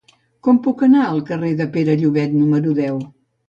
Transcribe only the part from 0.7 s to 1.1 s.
anar